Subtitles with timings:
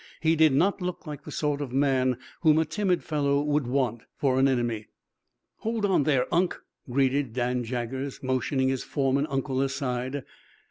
[0.19, 4.01] He did not look like the sort of man whom a timid fellow would want
[4.15, 4.87] for an enemy.
[5.57, 6.57] "Hold on there, Unc,"
[6.89, 10.23] greeted Dan Jaggers, motioning his foreman uncle aside.